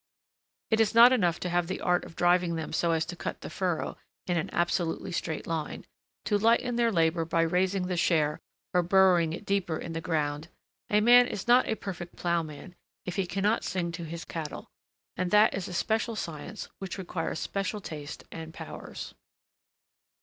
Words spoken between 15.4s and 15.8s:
is a